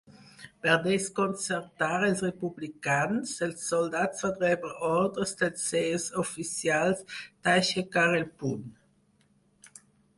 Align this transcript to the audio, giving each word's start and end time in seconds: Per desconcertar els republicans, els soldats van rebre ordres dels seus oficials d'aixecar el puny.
Per 0.61 0.75
desconcertar 0.85 1.89
els 2.07 2.23
republicans, 2.27 3.35
els 3.49 3.67
soldats 3.73 4.25
van 4.27 4.35
rebre 4.45 4.73
ordres 4.91 5.37
dels 5.45 5.69
seus 5.77 6.09
oficials 6.27 7.09
d'aixecar 7.25 8.11
el 8.23 8.29
puny. 8.43 8.69